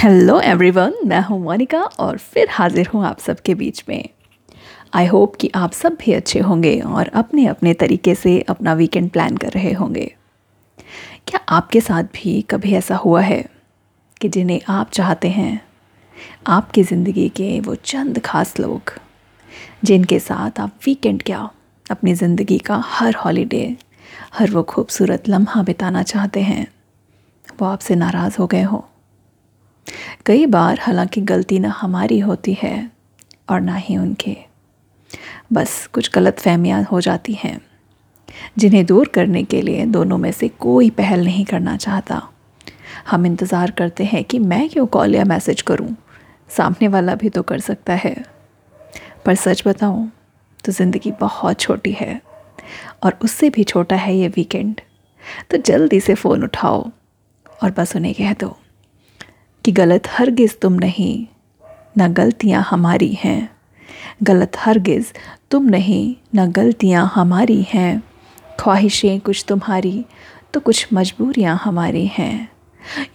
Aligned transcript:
Hello 0.00 0.38
everyone 0.40 0.94
मैं 1.06 1.20
हूँ 1.20 1.38
मोनिका 1.40 1.80
और 2.00 2.18
फिर 2.18 2.48
हाजिर 2.50 2.86
हूँ 2.86 3.04
आप 3.06 3.18
सबके 3.18 3.54
बीच 3.54 3.82
में। 3.88 4.08
आई 4.94 5.06
होप 5.06 5.34
कि 5.36 5.50
आप 5.54 5.72
सब 5.72 5.96
भी 6.00 6.12
अच्छे 6.12 6.38
होंगे 6.40 6.78
और 6.80 7.08
अपने 7.14 7.46
अपने 7.46 7.74
तरीके 7.74 8.14
से 8.14 8.38
अपना 8.48 8.72
वीकेंड 8.74 9.10
प्लान 9.10 9.36
कर 9.36 9.50
रहे 9.50 9.72
होंगे। 9.72 10.04
क्या 11.28 11.40
आपके 11.48 11.80
साथ 11.80 12.04
भी 12.14 12.40
कभी 12.42 12.72
ऐसा 12.74 12.96
हुआ 12.96 13.20
है 13.20 13.44
कि 14.20 14.28
जिन्हें 14.28 14.60
आप 14.68 14.90
चाहते 14.90 15.28
हैं? 15.28 15.60
आपकी 16.46 16.82
ज़िंदगी 16.82 17.28
के 17.28 17.60
वो 17.60 17.74
चंद 17.74 18.20
खास 18.24 18.58
लोग, 18.60 18.92
जिनके 19.84 20.18
साथ 20.18 20.60
आप 20.60 20.78
वीकेंड 20.86 21.22
क्या 21.22 21.48
अपनी 21.86 22.14
ज़िंदगी 22.14 22.58
का 22.58 22.82
हर 22.86 23.16
हॉलीडे 23.16 23.76
हर 24.34 24.50
वो 24.50 24.62
खूबसूरत 24.64 25.28
लम्हा 25.28 25.62
बिताना 25.62 26.02
चाहते 26.02 26.40
हैं, 26.40 26.66
वो 27.60 27.66
आपसे 27.66 27.94
नाराज़ 27.94 28.38
हो 28.38 28.46
गए 28.46 28.62
हो। 28.62 28.86
कई 30.26 30.46
बार 30.46 30.78
हालाँकि 30.80 31.20
गलती 31.20 31.58
ना 31.58 31.68
हमारी 31.70 32.18
होती 32.18 32.52
है 32.54 32.90
और 33.48 33.60
ना 33.60 33.74
ही 33.74 33.96
उनके। 33.96 34.36
बस 35.52 35.86
कुछ 35.86 36.10
गलत 36.14 36.38
फहमियाँ 36.38 36.82
हो 36.82 37.00
जाती 37.00 37.32
हैं, 37.34 37.60
जिन्हें 38.58 38.84
दूर 38.86 39.08
करने 39.08 39.42
के 39.44 39.62
लिए 39.62 39.86
दोनों 39.86 40.18
में 40.18 40.30
से 40.32 40.48
कोई 40.58 40.90
पहल 40.90 41.24
नहीं 41.24 41.44
करना 41.44 41.76
चाहता। 41.76 42.20
हम 43.10 43.26
इंतज़ार 43.26 43.70
करते 43.70 44.04
हैं 44.04 44.22
कि 44.24 44.38
मैं 44.38 44.68
क्यों 44.68 44.86
कॉल 44.88 45.14
या 45.14 45.24
मैसेज 45.24 45.62
करूँ। 45.62 45.94
सामने 46.50 46.88
वाला 46.88 47.14
भी 47.14 47.28
तो 47.28 47.42
कर 47.42 47.60
सकता 47.60 47.94
है। 47.94 48.14
पर 49.26 49.34
सच 49.36 49.62
बताऊँ 49.66 50.10
तो 50.64 50.72
ज़िंदगी 50.72 51.12
बहुत 51.20 51.60
छोटी 51.60 51.92
है 51.92 52.20
और 53.04 53.18
उससे 53.24 53.50
भी 53.50 53.64
छोटा 53.64 53.96
है 53.96 54.16
ये 54.16 54.28
वीकेंड। 54.28 54.80
तो 55.50 55.56
जल्दी 55.58 56.00
से 56.00 56.14
फ़ोन 56.14 56.44
उठाओ 56.44 56.90
और 57.62 57.70
बस 57.70 57.96
उन्हें 57.96 58.14
कह 58.14 58.32
दो। 58.34 58.56
कि 59.70 59.74
गलत 59.74 60.02
हरगिज़ 60.08 60.54
तुम 60.62 60.72
नहीं, 60.72 61.26
ना 61.98 62.08
गलतियाँ 62.08 62.62
हमारी 62.70 63.12
हैं। 63.12 63.50
गलत 64.22 64.52
हरगिज़ 64.58 65.12
तुम 65.50 65.64
नहीं, 65.64 66.16
ना 66.34 66.46
गलतियाँ 66.46 67.12
हमारी 67.14 67.62
हैं। 67.62 68.02
ख्वाहिशें 68.60 69.20
कुछ 69.20 69.44
तुम्हारी 69.48 70.04
तो 70.54 70.60
कुछ 70.60 70.88
मजबूरियाँ 70.92 71.60
हमारी 71.64 72.06
हैं। 72.06 72.48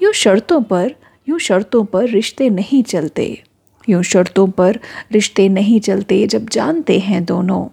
यूँ 0.02 0.14
शर्तों 0.14 0.62
पर, 0.62 0.96
यूँ 1.30 1.40
शर्तों 1.40 1.86
पर 1.86 2.08
रिश्ते 2.10 2.50
नहीं 2.50 2.84
चलते। 2.84 3.44
यूँ 3.90 4.04
शर्तों 4.04 4.48
पर 4.48 4.80
रिश्ते 5.12 5.50
नहीं 5.50 5.80
चलते 5.80 6.28
जब 6.28 6.50
जानते 6.50 7.00
हैं 7.00 7.26
दोनों। 7.26 7.68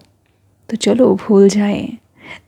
तो 0.69 0.77
चलो 0.77 1.15
भूल 1.15 1.49
जाएँ, 1.49 1.97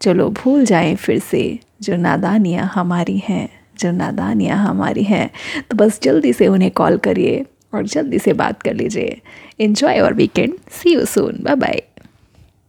चलो 0.01 0.29
भूल 0.29 0.65
जाएँ 0.65 0.95
फिर 0.95 1.19
से 1.19 1.59
जो 1.81 1.95
नादानियाँ 1.95 2.71
हमारी 2.75 3.17
हैं। 3.17 3.64
जो 3.79 3.91
नादानियाँ 3.91 4.57
हमारी 4.57 5.03
हैं 5.03 5.29
तो 5.71 5.77
बस 5.77 5.99
जल्दी 6.03 6.33
से 6.33 6.47
उन्हें 6.47 6.71
कॉल 6.71 6.97
करिए 6.97 7.45
और 7.73 7.83
जल्दी 7.85 8.19
से 8.19 8.33
बात 8.33 8.61
कर 8.61 8.73
लीजिए। 8.73 9.21
इन्जॉय 9.59 9.99
और 9.99 10.13
weekend 10.13 10.53
see 10.71 10.93
you 10.93 11.05
soon 11.05 11.43
bye 11.43 11.55
bye 11.55 11.81